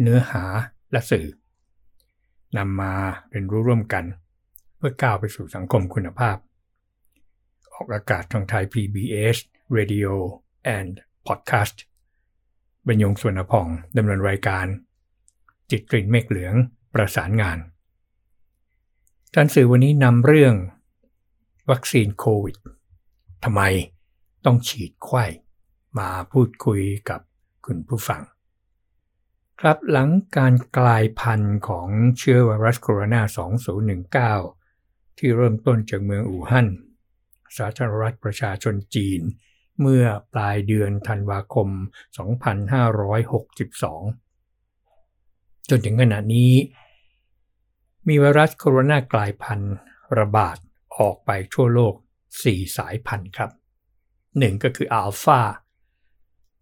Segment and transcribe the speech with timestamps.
[0.00, 0.44] เนื้อหา
[0.92, 1.26] และสื่อ
[2.56, 2.92] นำมา
[3.30, 4.04] เรียนรู้ร่วมกัน
[4.76, 6.36] เพื่อก้าวไปสู่สังคมคุณภาพ
[7.74, 9.36] ออกอากาศทางไทย PBS
[9.76, 10.10] Radio
[10.76, 10.92] and
[11.26, 11.76] Podcast
[12.86, 14.66] บรรยงสวนพองดำเนินรายการ
[15.70, 16.54] จิตกลิ่นเมฆเหลือง
[16.94, 17.58] ประสานงาน
[19.34, 20.54] ท่านสื่อวันนี้นำเรื่อง
[21.70, 22.56] วัคซีนโควิด
[23.44, 23.62] ทำไม
[24.44, 25.24] ต้องฉีดไข้
[25.98, 27.20] มาพูดคุยกับ
[27.66, 28.22] คุณผู้ฟัง
[29.60, 36.68] ครับหลังการกลายพันธุ์ของเชื้อไวรัสโคโรนา 2019 ที่เริ่มต้นจากเมืองอู่ฮั่น
[37.56, 39.20] สาธารณรัฐประชาชนจีน
[39.80, 41.68] เมื่อปลายเดือนธันวาคม
[42.88, 46.52] 2562 จนถึงขณะนี้
[48.08, 49.74] มีไวรัสโคโรนากลายพันธุ์
[50.18, 50.56] ระบาด
[50.98, 51.94] ออกไปทั่วโลก
[52.34, 53.50] 4 สายพันธุ์ครับ
[54.06, 55.42] 1 ก็คืออัลฟา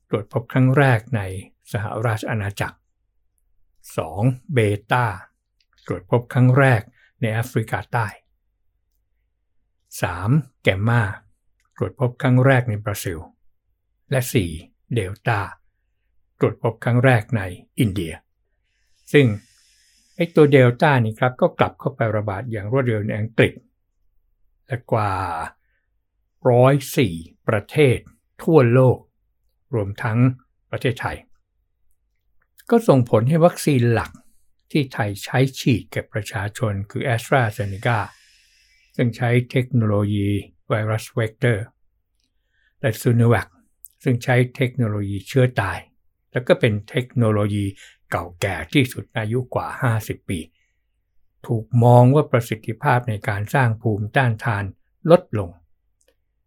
[0.09, 1.21] ตรวจพบครั้งแรกใน
[1.73, 2.77] สหราชอาณาจักร
[3.87, 4.55] 2.
[4.55, 4.59] เบ
[4.93, 5.05] ต้า
[5.87, 6.83] ตรวจพบครั้งแรก
[7.21, 8.07] ในแอฟริกาใต้
[9.75, 10.63] 3.
[10.63, 11.03] แกมมา
[11.77, 13.19] ตรวจพบครั้งแรกในบราซิล
[14.11, 14.21] และ
[14.57, 14.95] 4.
[14.95, 15.39] เดลต้า
[16.39, 17.43] ตรวจพบครั้งแรกใน
[17.79, 18.15] อินเดีย
[19.13, 19.27] ซึ่ง
[20.17, 23.53] ไอตัวเดลต้านี่ครับก็กลับเข้าไประบาดอย่างรวดเร็วในอังกฤษ
[24.67, 25.13] และกว่า
[26.71, 27.99] 104 ประเทศ
[28.43, 28.99] ทั่วโลก
[29.75, 30.19] รวมทั้ง
[30.71, 31.17] ประเทศไทย
[32.71, 34.11] ก็ส่งผลให้วัคซีนหลัก
[34.71, 37.99] ที่ไทยใช้ฉีดแก่ประชาชนคือ แอสตราเซ เนกา
[38.97, 40.29] ซึ่งใช้เทคโนโลยี
[40.69, 41.65] ไวรัสเวกเตอร์
[42.81, 43.47] และซูน o v a c
[44.03, 45.79] ซึ่งใช้เทคโนโลยีเชื้อตาย
[46.33, 47.65] แล้วก็เป็นเทคโนโลยี
[48.11, 49.67] เก่าแก่ที่สุดอายุกว่า
[49.99, 50.39] 50 ปี
[51.47, 54.65] ถูกมองว่าประสิทธิภาพในการสร้างภูมิต้านทาน
[55.11, 55.51] ลดลง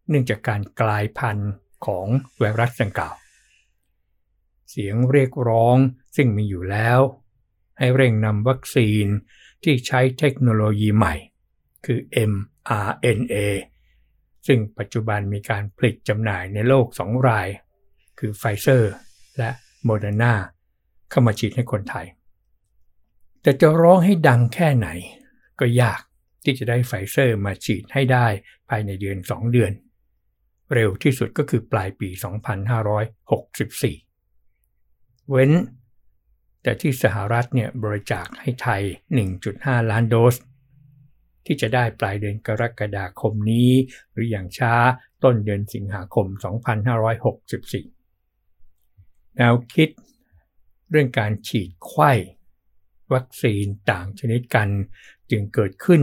[0.10, 1.52] เนื่องจากการกลายพันธุ์
[1.86, 3.16] ของไวรัสดังกล่าว
[4.78, 5.78] เสียงเรียกร้อง
[6.16, 7.00] ซึ่งมีอยู่แล้ว
[7.78, 9.08] ให้เร่งนำวัคซีน
[9.64, 11.16] ที่ใช้เทคโนโลยีใหม่
[11.86, 12.00] คือ
[12.32, 13.36] mRNA
[14.48, 17.48] ซึ่งปัจจุบันมีการผลิตจำหน่ายในโลกสองราย
[18.20, 18.94] คือไฟเซอร์
[19.38, 19.50] และ
[19.84, 20.34] โมเดอร์นา
[21.10, 22.08] เข้ามาฉีดให้คนไทย
[23.42, 24.88] แต่จะร้องให้ดังแค่ไหน
[25.60, 26.02] ก็ยาก
[26.44, 28.28] ที่จะได้ไฟเซอร์มาฉีดให้ได้
[28.70, 29.72] ภายในเดือน 2 เดือน
[30.74, 34.05] เร็วที่สุดก็คือปลายปี 2564
[35.30, 35.52] เว้น
[36.62, 38.82] แต่ที่สหรัฐเนี่ยบริจาคให้ไทย
[39.36, 40.36] 1.5 ล้านโดส
[41.46, 43.72] ที่จะได้ปลายเดือนกรกฎาคมนี้
[44.12, 44.74] หรืออย่างช้า
[45.24, 46.28] ต้นเดือนสิงหาคม
[48.42, 49.90] 2564 แนวคิด
[50.90, 52.12] เรื่องการฉีดไข้
[53.14, 54.70] วัคซีนต่างชนิดกัน
[55.32, 56.02] จึงเกิดขึ้น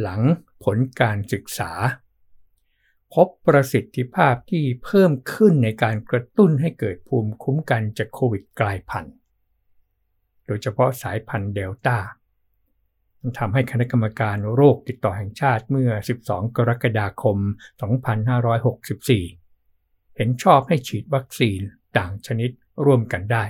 [0.00, 0.20] หลัง
[0.64, 1.72] ผลการศึกษา
[3.14, 9.14] พบประสิทธิภาพที่เพิ่มขึ้นในการกระตุ้นให้เกิดภูมิคุ้มกันจากโควิดกลายพันธุ์
[10.46, 11.98] โดยเฉพาะสายพันธุ์เดลต้า
[13.38, 15.90] ทำให้คณะกรรมการโรคติดต่อแห่งชาติเมื่อ
[16.24, 17.38] 12 กรกฎาคม
[19.16, 21.60] 2564 เห็นชอบให้ฉีดวัคซีน
[21.98, 22.50] ต่างชนิด
[22.84, 23.44] ร่วมกันได้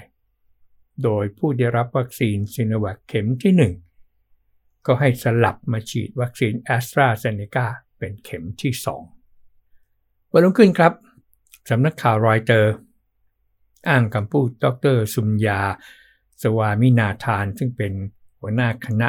[1.03, 3.73] โดยผู้ได้รับวัคซีนซิโนแวคเข็มที่
[4.21, 7.67] 1 ก็ให้สลับมาฉีดวัคซีนแอสตราเซเนกา
[7.99, 9.16] เป็นเข็มที่ 2
[10.39, 10.93] วันรุ่งขึ้นครับ
[11.71, 12.73] สำนักข่าวรอยเตอร์
[13.89, 15.61] อ้างคำพูดดรสุมยา
[16.43, 17.93] สวามินาทาน ซึ่งเป็น
[18.41, 19.09] หัวหน้าคณะ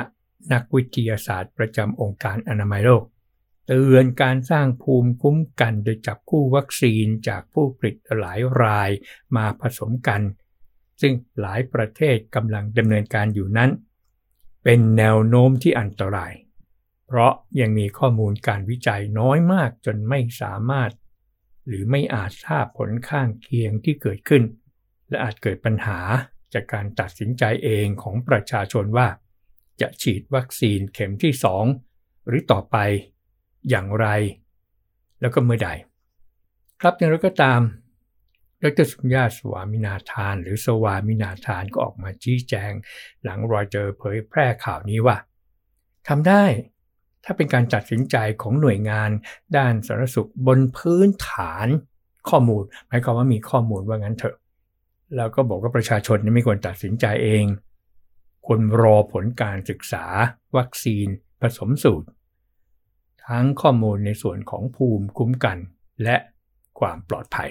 [0.54, 3.04] นักวิทยาศาสตร์ประจำองค์การอนามัยโลก
[3.68, 8.90] เตือนการสร้างภูมิคุ้มกันโดยจับคู่วัคซีนจากผู้ผลิตหลายราย
[9.36, 10.22] มาผสมกัน
[11.02, 13.72] ซึ่งหลายประเทศกำลังดำเนินการอยู่นั้น
[14.64, 16.34] เป็นแนวโน้มที่อันตราย
[17.08, 20.92] เพราะยังมีข้อมูลการวิจัยน้อยมากจนไม่สามารถ
[21.68, 24.44] หรือไม่อาจทราบผลข้างเคียงที่เกิดขึ้น
[25.10, 26.00] และอาจเกิดปัญหา
[26.54, 29.08] จากการตัดสินใจเองของประชาชนว่า
[29.82, 31.34] จะฉีดวัคซีนเข็มที่
[31.80, 32.78] 2 หรือต่อไป
[33.70, 34.08] อย่างไร
[35.22, 35.70] แล้วก็เมื่อใด
[36.82, 37.62] ครับอย่างไรก็ตาม
[38.64, 42.72] ดรสุญญาสวามินาทาน หรือสวามินาทานก็ออกมาชี้แจง
[43.24, 45.18] หลังรอยเจอเผยแพร่ข่าวนี้ว่า
[46.08, 46.44] ทำได้
[47.30, 49.10] ถ้าเป็นการตัดสินใจของหน่วยงาน
[49.58, 51.68] ด้านสาธารณสุขบนพื้นฐาน
[52.30, 54.36] ข้อมูล หมายความว่ามีข้อมูลว่างั้นเถอะ
[55.16, 57.46] แล้วก็บอกว่าประชาชนไม่ควรตัดสินใจเอง
[58.46, 60.06] ควรรอผลการศึกษา
[60.58, 61.08] วัคซีน
[61.42, 62.08] ผสมสูตร
[63.28, 65.58] ทั้งข้อมูลในส่วนของภูมิคุ้มกัน
[66.04, 66.18] และ
[66.80, 67.50] ความปลอดภัย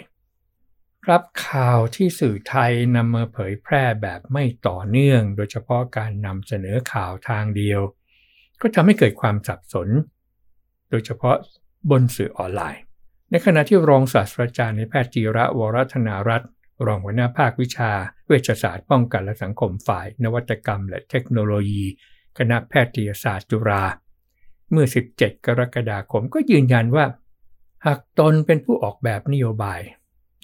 [1.11, 7.81] รับข่าวที่สื่อไทยนำมาเผยแพร่แบบไม่ต่อเนื่อง โดยเฉพาะการนำเสนอข่าวทางเดียว
[8.61, 9.89] ก็ทำให้เกิดความสับสน
[10.91, 11.37] โดยเฉพาะ
[11.91, 12.83] บนสื่อออนไลน์
[13.31, 16.51] ในขณะที่รองศาสตราจารย์ในแพทย์จีระวรธนารัตน์
[16.87, 17.91] รองหัวหน้าภาควิชา
[18.27, 21.85] เวชศาสตร์ป้องกันและสังคมฝ่าย นวัตกรรม และเทคโนโลยี
[22.39, 23.85] คณะแพทยศาสตร์จุฬา
[24.71, 24.87] เมื่อ
[25.17, 27.07] 17 กรกฎาคมก็ยืนยันว่า
[27.87, 29.81] หากตนเป็นผู้ออกแบบนโยบาย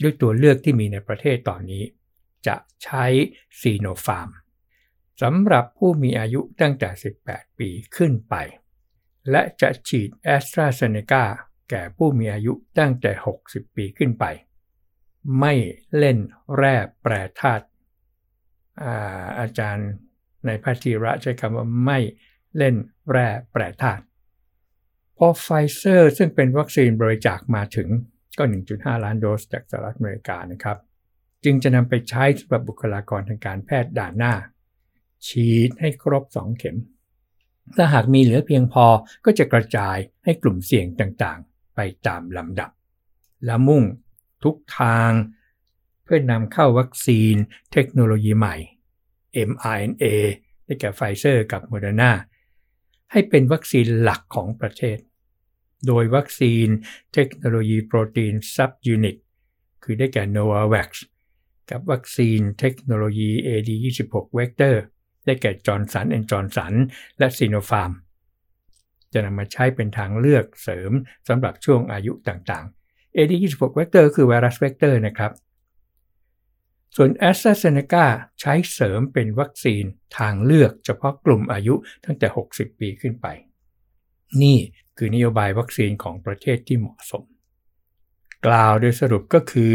[0.02, 1.84] ด้วยตัวเลือกที่มีในประเทศตอนนี้
[2.46, 3.04] จะใช้
[3.60, 4.28] ซีโนฟาร์ม
[5.20, 6.90] สำหรับผู้มีอายุตั้งแต่
[7.24, 8.34] 18 ปีขึ้นไป
[9.30, 11.24] และจะฉีดแอสตราเซเนกา
[11.70, 13.12] แก่ผู้มีอายุตั้งแต่
[13.44, 14.24] 60 ปีขึ้นไป
[15.40, 15.54] ไม่
[15.98, 16.18] เล่น
[16.56, 17.64] แร่แปรธาตุ
[18.82, 21.98] อาอาจารย์นายแพทย์ธีระใช้คำว่าไม่
[22.56, 22.76] เล่น
[23.10, 24.02] แร่แปรธาตุ
[25.16, 27.88] พอไฟเซอร์ซึ่งเป็นวัคซีนบริจาคมาถึง
[28.38, 28.44] ก็
[28.74, 30.78] 1.5 ล้านโดสจากสหรัฐอเมริกานะครับ
[31.44, 34.34] จึงจะนำไปใช้สำหรับบุคลากรทางการแพทย์ด่านหน้า
[35.28, 36.76] ฉีดให้ครบ 2 เข็ม
[37.76, 38.86] ถ้าหากมีเหลือเพียงพอ
[39.24, 42.70] ก็จะกระจายให้กลุ่มเสี่ยงต่างๆ ไปตามลำดับ
[43.44, 43.82] และมุ่ง
[44.44, 45.10] ทุกทาง
[46.04, 47.34] เพื่อนำเข้าวัคซีน
[47.72, 48.56] เทคโนโลยีใหม่
[49.48, 50.04] mRNA
[50.64, 52.12] ได้แก่ไฟเซอร์กับโมเดอร์นา
[53.12, 54.98] ให้เป็นวัคซีนหลักของประเทศ
[55.86, 56.66] โดยวัคซีน
[57.14, 59.16] เทคโนโลยีโปรตีนซับยูนิต
[59.82, 60.90] คือได้แก่ Novavax
[61.70, 64.74] กับวัคซีนเทคโนโลยี AD26 Vector
[65.26, 66.74] ได้แก่จอห์นสันแอนด์จอห์นสัน
[67.18, 67.92] และซีโนฟาร์ม
[69.12, 70.92] จะนำมาใช้เป็นทางเลือกเสริม
[71.28, 75.32] สำหรับช่วงอายุต่างๆ AD26 vector คือไวรัสเวกเตอร์นะครับ
[76.96, 78.04] ส่วน แอสตราเซ เนกา
[78.40, 79.84] ใช้เสริมเป็นวัคซีน
[80.18, 83.26] ทางเลือกเฉพาะกลุ่มอายุตั้งแต่ 60 ปีขึ้นไป
[84.42, 84.58] นี่
[84.96, 87.24] คือนโยบายวัคซีนของประเทศที่เหมาะสม
[88.46, 89.72] กล่าวโดยสรุปก็คือ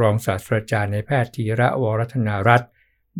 [0.00, 2.70] รองศาสตราจารย์ในแพทย์ธีระวรัฒนารัตน์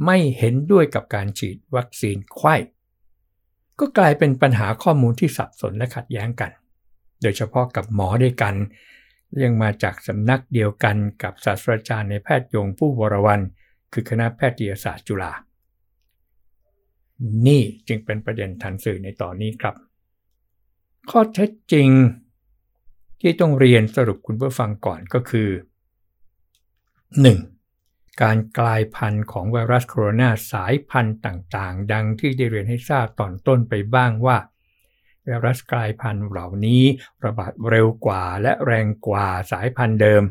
[0.05, 2.55] ไม่เห็นด้วยกับการฉีดวัคซีนไข้
[3.79, 6.51] ก็กลายเป็นปัญหาข้อมูลที่สับสนและขัดแย้งกัน
[7.23, 8.55] โดยเฉพาะกับหมอด้วยกัน
[9.43, 13.41] ยังมาจากสำนักเดียวกันกับศาสตราจารย์ในแพทย์ยงผู้วรวัน
[13.93, 15.33] คือคณะแพทยศาสตร์จุฬา
[17.47, 19.75] นี่จึงเป็นประเด็นทันสื่อในตอนนี้ครับ
[21.11, 21.89] ข้อเท็จจริง
[23.21, 25.49] ที่ต้องเรียนสรุปคุณผู้ฟังก่อนก็คือ
[27.17, 27.60] 1.
[28.23, 34.39] การกลายพันธุ์ของไวรัสโคโรนาสายพันธุ์ต่างๆ ดังที่ได้เรียนให้ทราบตอนต้นไปบ้างว่า
[35.25, 36.83] ไวรัสกลายพันธุ์เหล่านี้
[37.25, 40.23] ระบาดเร็วกว่าและแรงกว่าสายพันธุ์เดิม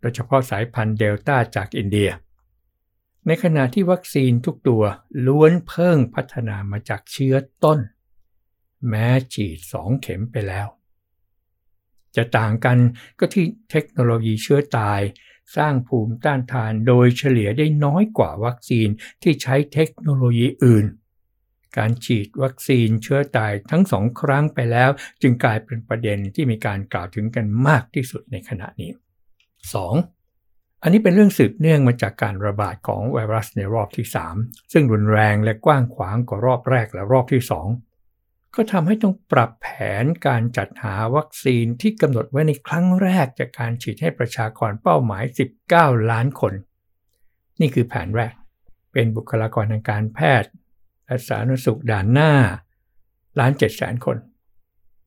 [0.00, 2.10] โดยเฉพาะสายพันธุ์เดลต้าจากอินเดีย
[3.26, 4.82] ในขณะที่วัคซีนทุกตัว
[5.26, 7.78] ล้วนเพิ่งพัฒนามาจากเชื้อต้น
[8.88, 10.68] แม้ฉีดสองเข็มไปแล้ว
[12.16, 12.78] จะต่างกัน
[13.18, 15.00] ก็ที่เทคโนโลยีเชื้อตาย
[15.56, 18.88] สร้างภูมิต้านทานโดยเฉลี่ยได้น้อยกว่าวัคซีน
[19.22, 20.86] ที่ใช้เทคโนโลยีอื่น
[21.78, 24.90] การฉีดวัคซีนเชื้อตายทั้งสองครั้งไปแล้ว
[25.22, 28.90] จึงกลายเป็นประเด็นที่มีการกล่าวถึงกันมากที่สุดในขณะนี้
[29.86, 30.82] 2.
[30.82, 34.06] อันนี้เป็นเรื่องสืบเนื่องมาจากการระบาดของไวรัสในรอบที่
[34.38, 37.95] 3 ซึ่งรุนแรงและกว้างขวางกว่ารอบแรกและรอบที่2
[38.56, 39.68] ก็ทำให้ต้องปรับแผ
[40.02, 45.24] นการจัดหาวัคซีนที่กำหนดไว้ในครั้งแรกจากการฉีดให้ประชากรเป้าหมาย
[45.66, 46.52] 19 ล้านคน
[47.60, 48.34] นี่คือแผนแรก
[48.92, 50.50] เป็นบุคลากรทางการแพทย์
[51.06, 52.32] และสาธารณสุขด่านหน้า
[53.38, 54.16] ล้านเจ็ดแสนคน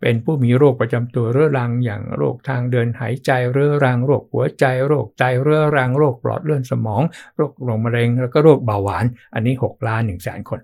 [0.01, 7.01] เป็นผู้มีโรคประจำตัวเรื้อรังอย่างโรคทางเดินหายใจเรื้อรังโรคหัวใจโรคไตเรื้อรังโรคปลอดเลือดสมอง
[7.35, 10.59] โรคลงมะเร็งแล้วก็โรคเบาหวาน อันนี้ 6 ล้าน1แสนคน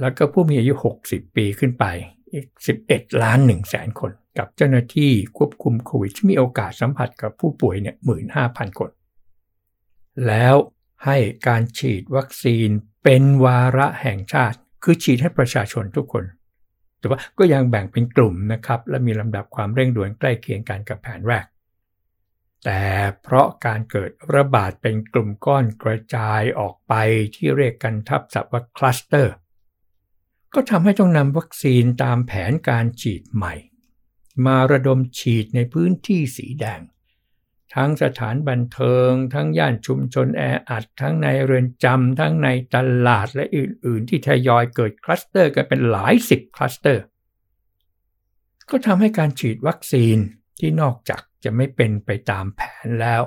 [0.00, 0.72] แล้วก็ผู้มีอายุ
[1.04, 1.84] 60 ปีขึ้นไป
[2.32, 2.46] อีก
[2.84, 7.96] 11 ล้าน1แสนคน กับเจ้าหน้าที่ควบคุมโควิดที่มีโอกาสสัมผัสกับผู้ป่วยเนี่ย
[8.36, 8.90] 15,000 คน
[10.26, 10.54] แล้ว
[11.04, 12.68] ให้การฉีดวัคซีน
[13.04, 16.24] เป็นวาระแห่งชาติ คือฉีดให้ประชาชนทุกคน
[16.98, 21.46] แต่ว่าก็ยังแบ่งเป็นกลุ่มนะครับ และมีลำดับความเร่งด่วนใกล้เคียงกันกับแผนแรก
[22.64, 22.82] แต่
[23.22, 26.94] เพราะการเกิดระบาดเป็นกลุ่มก้อนกระจายออกไป
[27.34, 29.34] ที่เรียกกันทับศัพท์ว่าคลัสเตอร์
[30.54, 33.54] ก็ทำให้ต้องนำวัคซีนตามแผนการฉีดใหม่
[34.46, 36.80] มาระดมฉีดในพื้นที่สีแดง
[37.74, 42.76] ทั้งสถานบันเทิง ทั้งย่านชุมชนแออัด ทั้งในเรือนจำทั้งในต
[43.06, 47.04] ลาดและอื่น ๆ ที่ทยอยเกิดคลัสเตอร์กันเป็นหลายสิบคลัสเตอร์
[48.70, 50.16] ก็ทำให้การฉีดวัคซีน
[50.58, 53.22] ที่นอกจากจะไม่เป็นไปตามแผนแล้ว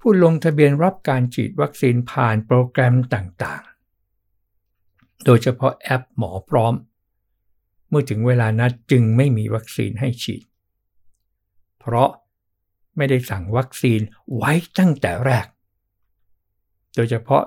[0.00, 3.69] ผู้ลงทะเบียนรับการฉีดวัคซีนผ่านโปรแกรมต่างๆ
[5.24, 6.74] โดยเฉพาะแอปหมอพร้อม
[7.88, 10.42] เมื่อถึงเวลานัดจึงไม่มีวัคซีนให้ฉีด
[11.80, 12.10] เพราะ
[12.96, 14.00] ไม่ได้สั่งวัคซีน
[14.36, 15.46] ไว้ตั้งแต่แรก
[16.96, 17.42] โดยเฉพาะ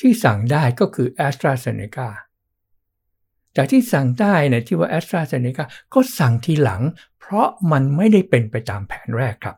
[0.00, 2.08] ที่สั่งได้ก็คือ a s t r a z เซ e c a
[3.54, 5.64] แต่ที่สั่งได้เนี่ยที่ว่า a s t r a z เซ e c a
[5.94, 6.82] ก็สั่งทีหลัง
[7.18, 9.56] เพราะมันไม่ได้เป็นไปตามแผนแรกครับ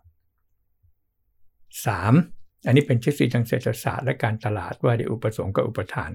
[1.93, 2.67] 3.
[2.67, 6.11] อันนี้เป็นทฤษฎีทางเศรษฐศาสตร์และการตลาดว่าด้อุปสงค์กับอุปทาน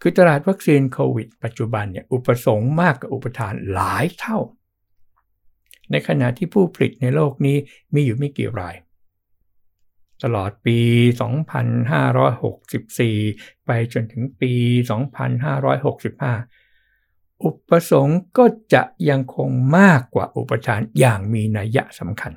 [0.00, 4.38] คือตลาดวัคซีนโควิด ปัจจุบันเนี่ยอุปสงค์มากกว่าอุปทานหลายเท่า
[5.90, 7.56] ในขณะที่ผู้ผลิตในโลกนี้
[7.94, 8.76] มีอยู่ไม่กี่ราย
[10.22, 10.78] ตลอดปี
[11.98, 14.52] 2564 ไปจนถึงปี
[16.18, 22.32] 2565อุปสงค์ก็จะยังคงมากกว่าอุปทานอย่างมีนัยสำคัญ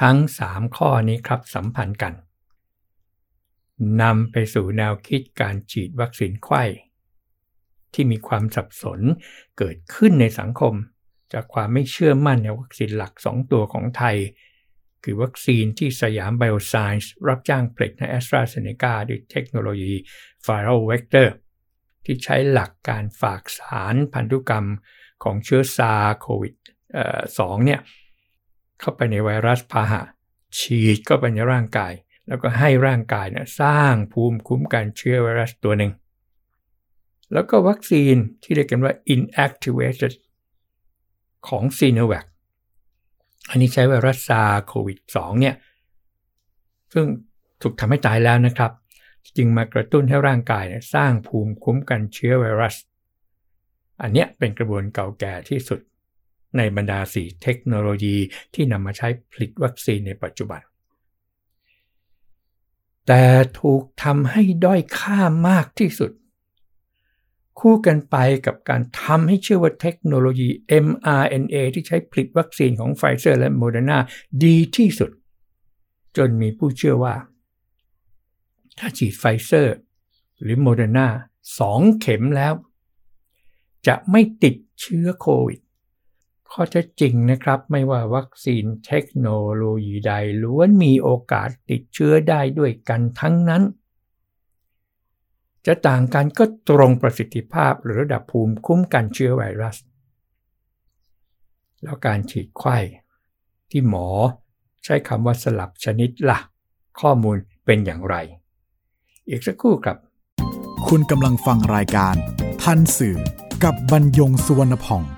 [0.00, 0.16] ทั้ง
[0.48, 2.12] 3 ข้อนี้ครับสัมพันธ์กัน
[4.02, 6.64] นำไปสู่แนวคิดการฉีดวัคซีนไข้
[7.94, 9.00] ที่มีความสับสน
[9.58, 10.74] เกิดขึ้นในสังคม
[11.32, 14.16] จากความไม่เชื่อมั่นในวัคซีนหลัก 2 ตัวของไทย
[15.04, 19.94] คือวัคซีนที่สยามไบโอไซน์รับจ้างผลิตให้แอสตราเซเนกาด้วยเทคโนโลยี
[20.42, 21.34] viral vector
[22.04, 24.66] ที่ใช้หลักการฝากสารพันธุกรรม
[25.24, 26.54] ของเชื้อซาร์สโควิด
[27.10, 27.80] 2เนี่ย
[28.80, 30.02] เข้าไปในไวรัสพาหะ
[30.58, 31.92] ฉีดเข้าไปในร่างกาย
[32.28, 35.92] แล้วก็ให้ร่างกายเนี่ยสร้างภูมิคุ้มกันเชื้อไวรัสตัวหนึ่ง
[37.32, 40.12] แล้วก็วัคซีนที่เรียกกันว่า inactivated
[41.48, 42.24] ของ s i n o v a c
[43.50, 45.54] อันนี้ใช้ไวรัสซาโควิด2เนี่ย
[46.92, 47.06] ซึ่ง
[47.62, 48.72] ถูกทำให้ตายแล้วนะครับ
[49.36, 52.76] จึงมากระตุ้นให้ร่างกายเนี่ยสร้างภูมิคุ้มกันเชื้อไวรัส
[54.02, 55.80] อันเนี้ยเป็นกระบวนเก่าแก่ที่สุด
[56.56, 58.16] ในบรรดาสีเทคโนโลยี
[58.54, 60.60] ที่นำมาใช้ผลิตวัคซีนในปัจจุบัน
[63.06, 63.22] แต่
[63.60, 66.10] ถูกทำให้ด้อยค่ามากที่สุด
[67.60, 70.48] คู่กันไปกับการทำให้เชื่อว่าเทคโนโลยี
[70.86, 73.98] mRNA ที่ใช้ผลิตวัคซีนของไฟเซอร์และโมเดอร์นา
[74.44, 75.10] ดีที่สุด
[76.16, 77.14] จนมีผู้เชื่อว่า
[78.78, 79.76] ถ้าฉีดไฟเซอร์
[80.40, 81.08] หรือโมเดอร์นา
[81.58, 82.52] สองเข็มแล้ว
[83.86, 85.60] จะไม่ติดเชื้อโควิด
[86.52, 90.12] ข้อเท็จจริงนะครับไม่ว่าวัคซีนเทคโนโลยีใด
[90.42, 93.62] ล้วนมีโอกาสติดเชื้อได้ด้วยกันทั้งนั้น
[95.66, 99.76] จะต่างกันก็ตรงประสิทธิภาพหรือระดับภูมิคุ้มกันเชื้อไวรัส
[101.82, 102.76] แล้วการฉีดไข้
[103.70, 104.08] ที่หมอ
[104.84, 106.38] ใช้คำว่าสลับชนิดละ่ะ
[107.00, 108.16] ข้อมูลเป็นอย่างไร
[109.28, 109.96] อีกสักครู่ครับ
[110.88, 112.14] คุณกำลังฟังรายการ
[112.62, 113.18] ทันสื่อ
[113.64, 115.15] กับบรรยงสุวรรณพ่อง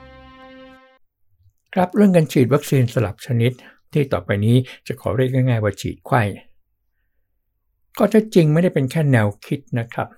[1.74, 3.52] ครับเรื่องการฉีดวัคซีนสลับชนิด
[3.92, 4.56] ที่ต่อไปนี้
[4.86, 6.22] จะขอเรียกง่ายๆว่าฉีดไข้
[7.98, 10.08] ก็จะจริงไม่ได้เป็นแค่แนวคิดนะครับ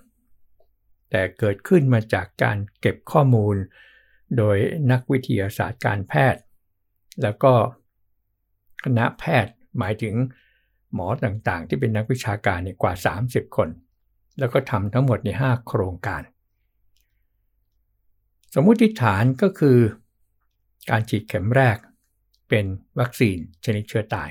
[1.10, 3.56] แต่เกิดขึ้นมาจากการเก็บข้อมูล
[4.36, 4.56] โดย
[4.90, 6.42] นักวิทยาศาสตร์การแพทย์
[7.22, 7.52] แล้วก็
[8.84, 10.14] คณะแพทย์หมายถึง
[10.94, 12.94] หมอต่างๆ ที่เป็นนักวิชาการเนี่ยกว่า
[13.26, 13.68] 30 คน
[14.38, 16.22] แล้วก็ทำทั้งหมดใน 5 โครงการ
[18.54, 19.78] สมมุติฐานก็คือ
[20.90, 21.76] การฉีดเข็มแรก
[22.48, 22.64] เป็น
[23.00, 24.30] วัคซีนชนิดเชื้อตาย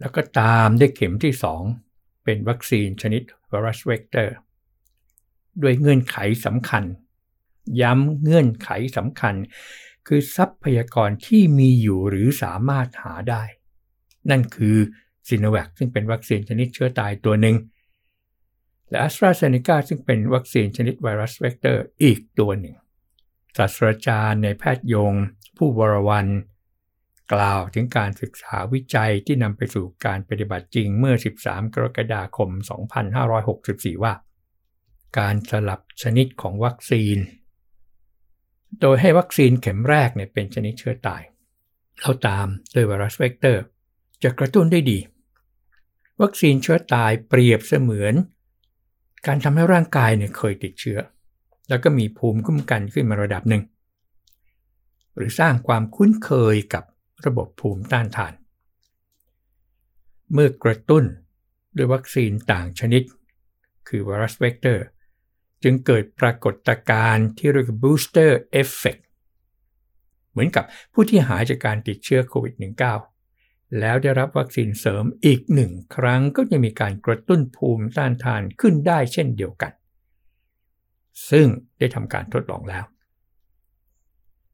[0.00, 1.34] แล้วก็ตามด้วยเข็มที่
[1.78, 4.34] 2 เป็นวัคซีนชนิดไวรัสเวกเตอร์
[5.62, 6.84] ด้วยเงื่อนไขสำคัญ
[7.80, 9.34] ย้ำเงื่อนไขสำคัญ
[10.06, 13.42] คือทรัพยากรที่มีอยู่หรือสามารถหาได้
[14.30, 14.76] นั่นคือ
[15.28, 17.56] ซีโนแวคซึ่งเป็นวัคซีนชนิดเชื้อตายตัวหนึ่ง
[18.88, 22.74] และแอสตราเซเนกาซึ่งเป็นวัคซีนชนิดไวรัสเวกเตอร์อีกตัวหนึ่ง
[23.56, 25.14] ศาสตราจารย์นายแพทย์ยง
[25.56, 26.26] ภู่วรวรรณ
[27.32, 32.50] กล่าวถึงการศึกษาวิจัยที่นำไปสู่การปฏิบัติจริงเมื่อ 13 กรกฎาคม
[33.26, 34.14] 2564 ว่า
[35.18, 37.16] การสลับชนิดของวัคซีน
[38.80, 41.22] โดยให้วัคซีนเข็มแรกเนี่ยเป็นชนิดเชื้อตาย
[42.00, 43.62] แล้วตามด้วยไวรัสเวกเตอร์
[44.22, 44.98] จะกระตุ้นได้ดี
[46.22, 48.14] วัคซีนเชื้อตายเปรียบเสมือน
[49.26, 50.98] การทำให้ร่างกายเนี่ยเคยติดเชื้อ
[51.68, 53.62] แล้วก็มีภูมิคุ้มกันขึ้นมาระดับหนึ่ง
[55.16, 56.84] หรือสร้างความคุ้นเคยกับ
[57.26, 58.32] ระบบภูมิต้านทาน
[60.32, 61.04] เมื่อกระตุ้น
[61.76, 63.02] ด้วยวัคซีนต่างชนิด
[63.88, 64.84] คือไวรัสเวกเตอร์
[65.62, 68.30] จึงเกิดปรากฏการณ์ที่เรียกว่า booster
[68.60, 69.02] effect
[70.30, 72.54] เหมือนกับผู้ที่หายจากการติดเชื้อโควิด
[73.16, 79.72] -19 แล้วได้รับวัคซีนเสริมอีกหนึ่งครั้งก็จะมีการกระตุ้นภูมิต้านทานขึ้นได้เช่นเดียวกัน
[81.30, 81.46] ซึ่ง
[81.78, 82.84] ได้ทำการทดลองแล้ว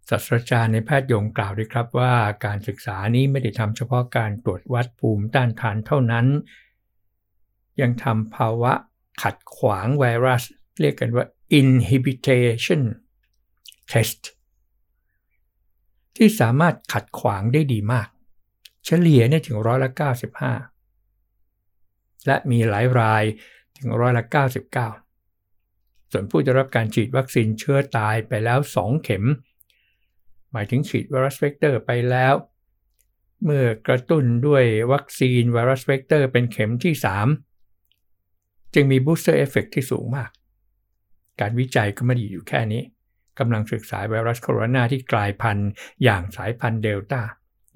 [0.08, 2.14] ศาสตราจารย์ในแพทย์ยงกล่าวด้วยครับว่า
[2.44, 6.26] การศึกษานี้ไม่ได้ทำเฉพาะการตรวจวัดภูมิต้านทานเท่านั้น
[7.80, 8.72] ยังทำภาวะ
[9.22, 10.42] ขัดขวางไวรัส
[10.80, 11.24] เรียกกันว่า
[11.58, 12.82] inhibition
[13.90, 14.22] test
[16.16, 18.08] ที่สามารถขัดขวางได้ดีมาก
[18.84, 19.90] เฉลี่ยเนี่ยถึงร้อยละ
[21.08, 23.24] 95 และมีหลายราย
[23.76, 24.24] ถึงร้อยละ
[24.68, 25.09] 99
[26.10, 29.24] ส่วนผู้ได้รับการฉีดวัคซีนเชื้อตายไปแล้ว 2 เข็ม
[30.52, 32.34] หมายถึงฉีดไวรัสเวกเตอร์ไปแล้ว
[33.44, 36.94] เมื่อกระตุ้นด้วยวัคซีนไวรัสเวกเตอร์เป็นเข็มที่
[37.84, 40.30] 3 จึงมี booster effect ที่สูงมาก
[41.40, 42.82] การวิจัยก็ไม่ได้อยู่แค่นี้
[43.38, 45.70] กำลังศึกษาไวรัสโคโรนาที่กลายพันธุ์
[46.04, 47.20] อย่างสายพันธุ์เดลต้า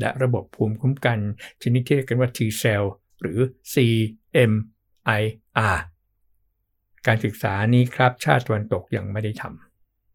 [0.00, 1.18] และระบบภูมิคุ้มกัน
[1.62, 2.84] ชนิดที่เรียกกันว่า T cell
[3.20, 3.38] หรือ
[3.72, 5.78] CMIR
[7.06, 9.44] การศึกษานี้ครับ ชาติตะวันตกยังไม่ได้ท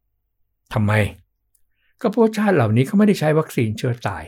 [0.02, 0.94] ำทำไม
[2.02, 4.24] ก็เพราะชาติเหล่านี้เขาไม่ได้ใช้วัคซีนเชื้อตาย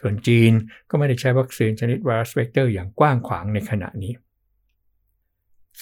[0.00, 0.52] ส่วนจีน
[0.90, 4.12] ก็ไม่ได้ใช้วัคซีนชนิดไวรัสเวกเตอร์อย่างกว้างขวางในขณะนี้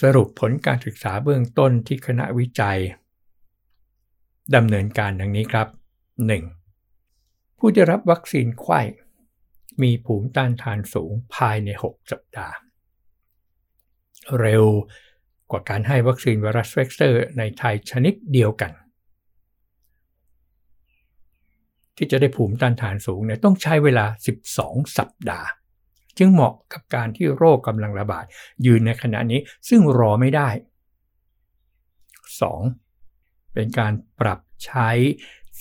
[0.00, 2.78] สรุปผลการศึกษาเบื้องต้นที่คณะวิจัย
[4.54, 5.66] ดำเนินการดังนี้ครับ
[6.82, 7.58] 1.
[7.58, 8.80] ผู้ได้รับวัคซีนไขว้
[9.82, 12.54] มีภูมิต้านทานสูงภายใน 6 สัปดาห์
[14.40, 14.64] เร็ว
[15.52, 18.72] กว่าการให้วัคซีนไวรัสเวกเตอร์ในไทยชนิดเดียวกัน
[21.96, 24.04] ที่จะได้ภูมิต้านทานสูงเนี่ยต้องใช้เวลา
[24.50, 25.48] 12 สัปดาห์
[26.18, 28.24] จึงเหมาะกับการที่โรคกำลังระบาด
[28.66, 30.48] ยืนในขณะนี้ซึ่งรอไม่ได้
[32.60, 33.54] 2.
[33.54, 34.90] เป็นการปรับใช้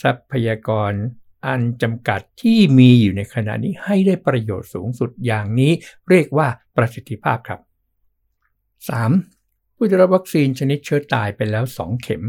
[0.02, 0.94] ทรัพยากร
[1.46, 5.72] อันจำกัดที่มีอยู่ในขณะนี้ให้ได้ประโยชน์สูงสุดอย่างนี้
[6.10, 7.60] เรียกว่าประสิทธิภาพครับ
[8.90, 9.41] 3.
[9.84, 12.24] ผู้ได้รับวัคซีนชนิดเชื้อตายไปแล้ว 2 เข็ม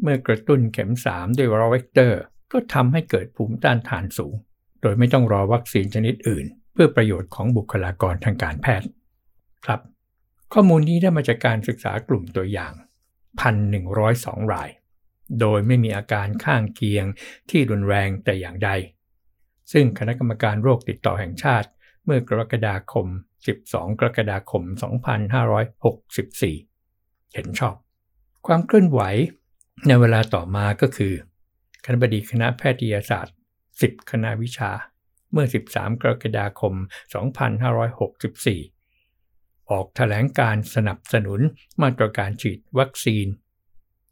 [0.00, 2.20] เมื่อกระตุ้นเข็ม 3 ด้วยวรเวกเตอร์
[2.52, 4.34] ก็ทำให้เกิดภูมิต้านทานสูง
[4.82, 8.88] โดยไม่ต้องรอวัคซีนชนิดอื่น เพื่อประโยชน์ของบุคลากรทางการแพทย์
[9.64, 9.80] ครับ
[10.52, 12.72] ข้อมูลนี้ได้มาจากการศึกษากลุ่มตัวอย่าง
[13.82, 14.70] 1,102 ราย
[15.40, 17.04] โดยไม่มีอาการข้างเคียง
[17.50, 18.70] ที่รุนแรงแต่อย่างใด
[19.72, 21.68] ซึ่งคณะกรรมการโรคติดต่อแห่งชาติ
[22.04, 23.06] เมื่อกรกฎาคม
[23.52, 24.72] 12 กรกฎาคม 2564
[27.34, 27.74] เห็นชอบ
[28.46, 29.00] ความเคลื่อนไหว
[29.86, 31.12] ในเวลาต่อมาก็คือ
[31.84, 33.36] คณะบดีคณะแพทยศาสตร์
[33.70, 34.70] 10 คณะวิชา
[35.32, 36.74] เมื่อ 13 กรกฎาคม
[38.82, 41.40] 2564 ออกถแถลงการสนับสนุน
[41.82, 43.26] มาตรการฉีดวัคซีน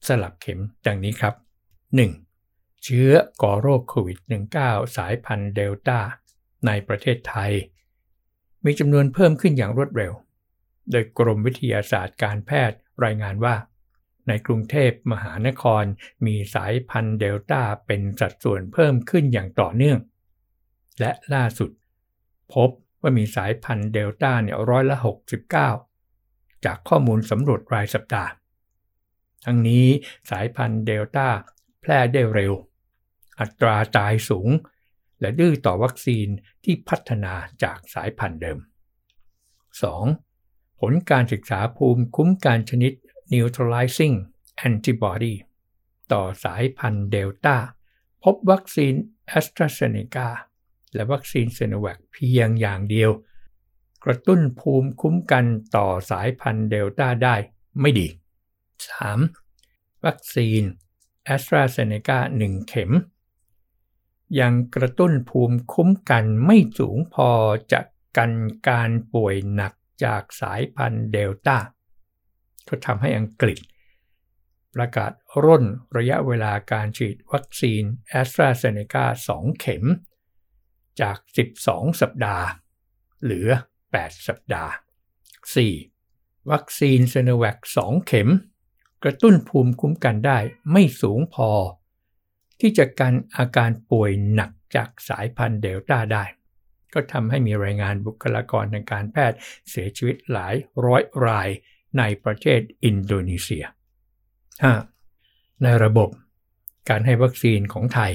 [0.07, 1.35] สลับเข็มดังนี้ครับ
[2.09, 2.85] 1.
[2.85, 3.11] เชื้อ
[3.43, 4.19] ก่อโรคโควิด
[4.59, 5.99] -19 สายพันธุ์เดลต้า
[6.67, 7.53] ในประเทศไทย
[8.65, 10.13] มีจำนวนเพิ่มขึ้นอย่างรวดเร็ว
[10.91, 13.55] โดยกรมวิทยาศาสตร์การแพทย์ รายงานว่า
[14.29, 15.85] ในกรุงเทพมหานคร
[16.27, 19.99] มีสายพันธุ์เดลต้าเป็นสัดส่วนเพิ่มขึ้นอย่างต่อเนื่อง
[21.01, 21.71] และล่าสุด
[22.55, 24.97] พบว่ามีสายพันธุ์เดลต้าเนี่ยร้อยละ
[26.01, 28.31] 69 จากข้อมูลสำรวจรายสัปดาห์
[29.45, 29.87] ทั้งนี้
[30.31, 31.29] สายพันธุ์เดลต้า
[31.81, 32.53] แพร่ได้เร็ว
[33.41, 34.49] อัตราตายสูง
[35.21, 36.29] และดื้อต่อวัคซีน
[36.65, 38.59] ที่พัฒนาจากสายพันธุ์เดิม
[39.83, 40.28] 2.
[40.81, 42.93] ผลการศึกษาภูมิคุ้มกันชนิด
[43.33, 44.17] neutralizing
[44.67, 45.35] antibody
[46.13, 47.57] ต่อสายพันธุ์เดลต้า
[48.25, 48.95] พบวัคซีน
[49.27, 50.29] แอสตราเซเนกา
[50.95, 53.11] และวัคซีนซิโนแวคเพียงอย่างเดียว
[54.05, 55.45] กระตุ้นภูมิคุ้มกัน
[55.77, 57.37] ต่อสายพันธุ์เดลต้าได้
[57.81, 58.09] ไม่ดี
[58.87, 60.05] 3.
[60.05, 60.63] วัคซีน
[61.25, 62.93] แอสตราเซเนกา1เข็ม
[64.41, 67.31] ยังกระตุ้นภูมิคุ้มกันไม่สูงพอ
[67.73, 67.81] จะ
[68.17, 68.33] กัน
[68.69, 69.73] การป่วยหนัก
[70.05, 71.59] จากสายพันธุ์เดลต้า
[72.69, 73.59] ก็ทำให้อังกฤษ
[74.75, 75.13] ประกาศ
[75.45, 75.65] ร่น
[75.97, 79.85] ระยะเวลาการฉีดวัคซีนแอสตราเซเนกา2 เข็ม
[81.01, 81.19] จาก
[81.59, 82.47] 12 สัปดาห์
[83.23, 83.49] เหลือ
[83.89, 84.73] 8 สัปดาห์
[85.81, 86.51] 4.
[86.51, 88.29] วัคซีนซิโนแวค2 เข็ม
[89.03, 90.39] กระตุ้นภูมิคุ้มกันได้
[90.73, 91.51] ไม่สูงพอ
[92.61, 96.25] ที่จะกันอาการป่วยหนักจากสายพันธุ์เดลต้าได้
[96.95, 100.55] ก็ทำให้มีรายงานบุคลากรทางการแพทย์เสียชีวิตหลาย
[100.87, 101.49] ร้อยราย
[101.99, 103.65] ในประเทศอินโดนีเซีย
[104.83, 105.63] 5.
[105.63, 106.09] ในระบบ
[106.89, 108.13] การให้วัคซีนของไทย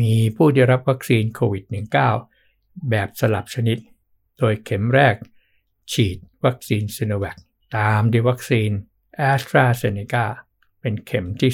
[0.00, 1.64] มีผู้ได้รับวัคซีนโควิด
[2.26, 3.78] -19 แบบสลับชนิด
[4.38, 5.16] โดยเข็มแรก
[5.92, 7.36] ฉีดวัคซีนซิโนแวค
[7.76, 8.70] ตามด้วยวัคซีน
[9.16, 10.26] แอสตราเซเนกา
[10.80, 11.52] เป็นเข็มที่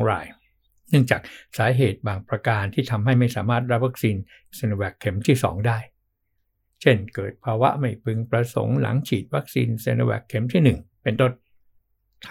[0.00, 0.26] 2 1,102 ราย
[0.90, 1.20] เนื่องจาก
[1.58, 4.16] สาเหตุบางประการที่ทำให้ไม่สามารถรับวัคซีน
[4.58, 5.78] ซิโนแวคเข็มที่ 2 ได้
[6.80, 11.32] เช่นเกิดภาวะไม่พึงประสงค์หลังฉีดวัคซีนซิโนแวคเข็มที่ 1 เป็นต้น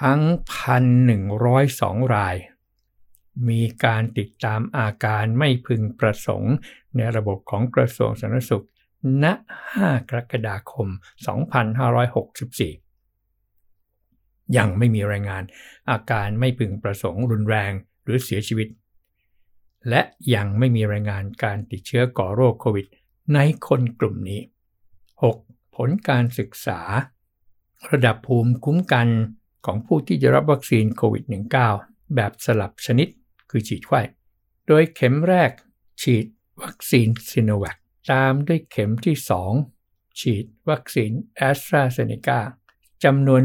[0.01, 0.21] ทั้ง
[1.37, 2.35] 1,102 ราย
[3.49, 6.53] มีการติดตามอาการไม่พึงประสงค์
[6.97, 8.65] ในระบบของกระทรวงสาธารณสุข
[9.23, 9.25] ณ
[9.67, 10.87] 5 กรกฎาคม
[12.91, 15.43] 2564 ยังไม่มีรายงาน
[15.91, 17.73] อาการไม่พึงประสงค์รุนแรง
[18.09, 18.67] รือเสียชีวิต
[19.89, 20.01] และ
[20.35, 22.87] ยังไม่มีรายงานการติดเชื้อก่อโรคโควิด
[23.33, 24.41] ในคนกลุ่มนี้
[25.07, 25.75] 6.
[25.75, 26.79] ผลการศึกษา
[27.91, 29.07] ระดับภูมิคุ้มกัน
[29.65, 31.23] ของผู้ที่จะรับวัคซีนโควิด
[31.69, 33.07] -19 แบบสลับชนิด
[33.49, 34.01] คือฉีดไขว้
[34.67, 35.51] โดยเข็มแรก
[36.01, 36.25] ฉีด
[36.61, 37.77] วัคซีนซิโนแวค
[38.11, 39.15] ตามด้วยเข็มที่
[39.67, 42.39] 2 ฉีดวัคซีนแอสตราเซเนกา
[43.03, 43.41] จำนวน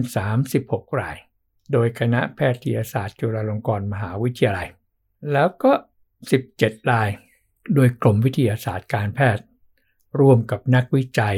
[0.49, 1.17] 36 ราย
[1.73, 4.69] โดยคณะแพทยศาสตร์จุฬาลงกรณ์มหาวิทยาลัย
[5.33, 5.73] แล้วก็
[6.31, 7.09] 17 ราย
[7.75, 9.45] โดยกรมวิทยาศาสตร์การแพทย์
[10.21, 11.37] ร่วมกับนักวิจัย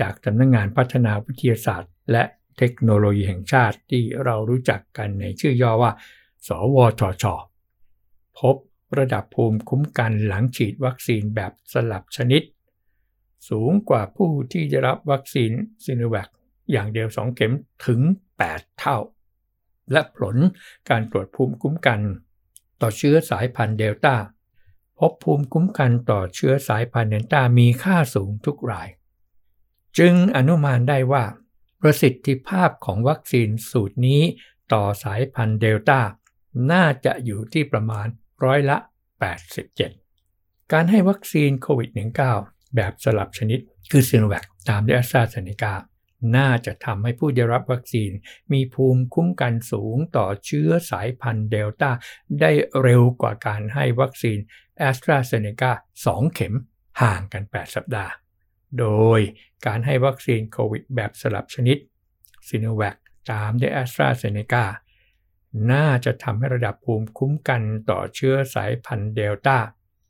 [0.00, 2.24] จากสำนักงงานพัฒนาวิทยาศาสตร์ และ
[2.58, 5.92] เทคโนโลยีแห่งชาติที่เรารู้จักกันในชื่อย่อว่า
[6.46, 7.24] สวทช
[8.38, 8.56] พบ
[8.98, 12.42] ระดับภูมิคุ้มกันหลังฉีดวัคซีนแบบสลับชนิด
[13.48, 15.50] สูงกว่าผู้ที่ได้รับวัคซีน
[15.84, 16.28] ซิโนแวค
[16.70, 17.54] อย่างเดียว 2 เข็ม
[17.86, 18.00] ถึง
[18.40, 18.98] 8 เท่า
[19.92, 20.36] และผล
[20.88, 22.00] การตรวจภูมิคุ้มกัน
[22.80, 24.14] ต่อเชื้อสายพันธุ์เดลต้า
[24.98, 28.88] พบภูมิคุ้มกันต่อเชื้อสายพันธุ์เดลต้ามีค่าสูงทุกราย
[29.98, 31.24] จึงอนุมานได้ว่า
[31.80, 34.22] ประสิทธิภาพของวัคซีนสูตรนี้
[34.72, 36.00] ต่อสายพันธุ์เดลต้า
[36.72, 38.06] น่าจะอยู่ที่ประมาณ
[38.44, 38.76] ร้อยละ
[39.54, 41.90] 87 การให้วัคซีนโควิด
[42.32, 43.58] -19 แบบสลับชนิด
[43.90, 45.74] คือซิโนแวคตามด้วยแอสตราเซเนกา
[46.36, 48.10] น่าจะทำให้ผู้ได้รับวัคซีน
[48.52, 51.90] มีภูมิคุ้มกันสูงต่อเชื้อสายพันธุ์เดลต้า
[52.40, 52.52] ได้
[52.82, 54.38] เร็วกว่าการให้วัคซีน
[54.78, 55.72] แอสตราเซเนกา
[56.04, 56.54] 2เข็ม
[57.02, 58.12] ห่างกัน 8 สัปดาห์
[58.78, 58.86] โด
[59.18, 59.20] ย
[59.66, 61.78] การให้วัคซีนโควิดแบบสลับชนิด
[62.48, 62.96] ซิโนแวค
[63.30, 64.64] ตามด้วยแอสตราเซเนกา
[65.72, 69.58] น่าจะทำให้ระดับภูมิคุ้มกันต่อเชื้อสายพันธุ์เดลต้า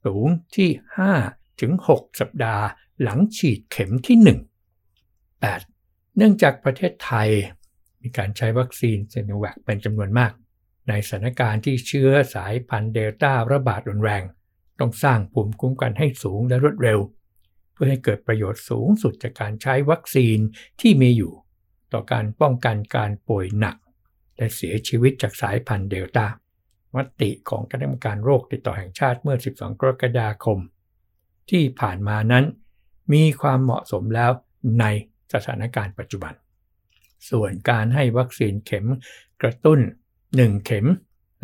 [0.05, 0.71] สูงที่
[1.17, 2.65] 5 ถึง 6 สัปดาห์
[3.03, 4.29] หลังฉีดเข็มที่ 1
[5.43, 5.78] 8.
[6.21, 7.29] เนื่องจากประเทศไทย
[8.03, 10.33] มีการใช้วัคซีนซิโนแวคเป็นจำนวนมาก
[10.89, 14.23] ในสถานการณ์ที่เชื้อสายพันธุ์เดลต้าระบาดรุนแรง
[14.81, 16.99] ต้องสร้างภูมิคุ้มกันให้สูงและรวดเร็ว
[17.73, 20.39] เพื่อให้เกิดประโยชน์สูงสุดจากการใช้วัคซีน
[20.81, 21.33] ที่มีอยู่
[21.93, 23.77] ต่อการป้องกันการป่วยหนัก
[24.37, 26.27] และเสียชีวิตจากสายพันธุ์เดลต้า
[26.95, 30.59] มติของคณะกรรมการโรคติดต่อแห่งชาติเมื่อ 12 กรกฎาคม
[31.51, 32.45] ที่ผ่านมานั้น
[33.13, 34.31] มีความเหมาะสมแล้ว
[34.81, 34.87] ใน
[35.33, 36.35] สถานการณ์ปัจจุบัน
[37.31, 38.87] ส่วนการให้วัคซีนเข็ม
[39.43, 39.81] กระตุ้น
[40.23, 40.87] 1 เข็ม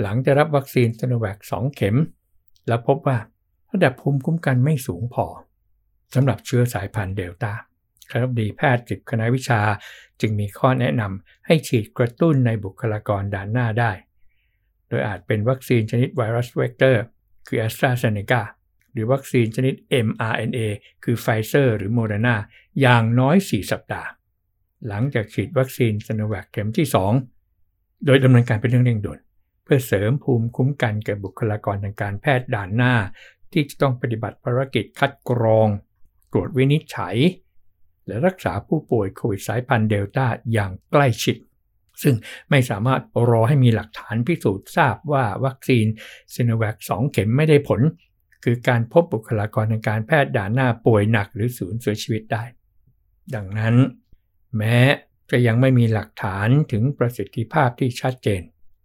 [0.01, 1.97] หลังได้รับวัคซีนซิโนแวค2เข็ม
[2.69, 3.19] แล้วพบว่า
[3.73, 5.27] ระดับภูมิคุ้มกันไม่สูงพอ
[6.15, 7.53] สำหรับเชื้อสายพันธุ์เดลต้า
[8.11, 9.61] คณบดีแพทย์สิบคณะวิชา
[10.21, 13.93] จึงมีข้อแนะนำให้ฉีดกระตุ้นในบุคลากรด่านหน้าได้
[14.89, 17.03] โดยอาจเป็นวัคซีนชนิดไวรัสเวกเตอร์
[17.47, 18.41] คือ แอสตราเซ เนกา
[18.95, 19.75] หรือวัคซีนชนิด
[20.07, 20.59] mRNA
[21.05, 22.37] คือไฟเซอร์หรือโมเดอร์นา
[22.81, 24.09] อย่างน้อย 4 สัปดาห์
[24.89, 26.87] หลังจากฉีดวัคซีนซิโนแวคเข็มที่
[27.47, 29.19] 2 โดยดำเนินการเป็นเรื่องเร่งด่วน
[29.65, 32.95] เพื่อเสริมภูมิคุ้มกันแก่บุคลากรทางการแพทย์ด่านหน้า
[33.53, 35.69] ที่จะต้องปฏิบัติภารกิจคัดกรอง
[36.33, 37.17] ตรวจวินิจฉัย
[38.07, 41.37] และรักษาผู้ป่วยโควิดสายพันธุ์เดลต้าอย่างใกล้ชิด
[42.03, 42.15] ซึ่ง
[42.51, 45.87] ไม่สามารถรอให้มีหลักฐานพิสูจน์ทราบว่าวัคซีน
[46.35, 47.81] ซิโนแวค2เข็มไม่ได้ผล
[48.45, 52.45] คือการพบบุคลากรทางการแพทย์ด่านหน้าป่วยหนักหรือสูญเสียชีวิตได้
[53.35, 53.75] ดังนั้น
[54.57, 54.79] แม้
[55.31, 58.43] จะยังไม่มีหลักฐานถึงประสิทธิภาพที่ชัดเจน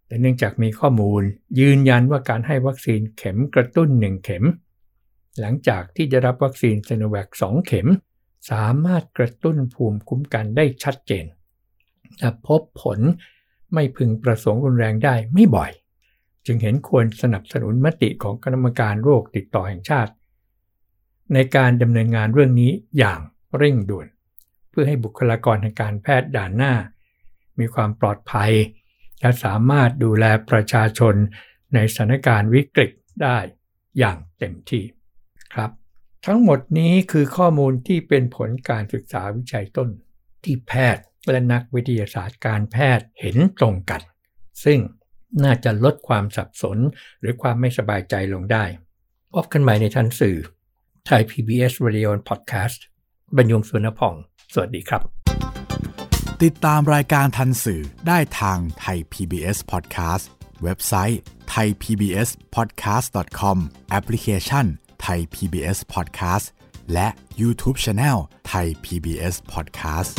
[0.08, 1.24] แต่เนื่องจากมีข้อมูล
[1.60, 4.46] ยืนยันว่าการให้วัคซีนเข็มกระตุ้น 1 เข็ม
[5.40, 7.88] หลังจากที่จะรับวัคซีนเซโนแวค2เข็ม
[8.52, 11.26] สามารถกระตุ้นภูมิคุ้มกันได้ชัดเจน
[12.20, 13.00] และพบผล
[13.74, 15.72] ไม่พึงประสงค์รุนแรงได้ไม่บ่อย
[16.52, 20.12] จึงเห็นควรสนับสนุนมติของคณะกรรมการโรคติดต่อแห่งชาติ
[21.34, 23.20] ในการดำเนินงานเรื่องนี้อย่าง
[23.58, 24.08] เร่งด่วน
[24.70, 26.74] เพื่อให้บุคลากรทางการแพทย์ด่านหน้า
[27.60, 28.52] มีความปลอดภัย
[29.22, 31.16] และสามารถดูแลประชาชน
[31.74, 32.92] ในสถานการณ์วิกฤต
[33.24, 33.38] ได้
[33.98, 34.84] อย่างเต็มที่
[35.54, 35.72] ครับ
[36.26, 39.90] ทั้งหมดนี้คือข้อมูลที่เป็นผลการศึกษาวิจัยต้น
[40.44, 44.02] ที่แพทย์และนักวิทยาศาสตร์การแพทย์เห็นตรงกัน
[44.64, 44.80] ซึ่ง
[45.44, 46.78] น่าจะลดความสับสน
[47.20, 48.64] หรือความไม่สบายใจลงได้
[49.34, 50.38] พบกันใหม่ในทันสื่อ
[51.06, 52.80] ไทย PBS Radio Podcast
[53.38, 54.16] บรรยงสุนพอง
[54.54, 55.02] สวัสดีครับ
[56.44, 60.26] ติดตามรายการทันสื่อได้ทางไทย PBS Podcast
[60.64, 61.20] เว็บไซต์
[61.54, 63.58] thaipbspodcast.com
[63.90, 64.66] แอปพลิเคชัน
[65.02, 66.46] ไทย PBS Podcast
[66.94, 67.08] และ
[67.42, 70.14] YouTube Channel ไทย PBS Podcast